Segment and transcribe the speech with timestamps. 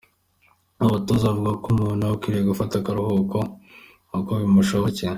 [0.79, 3.37] Aba batoza bavuga ko umuntu aba akwiriye gufata akaruhuko
[4.17, 5.05] uko bimushoboyeke.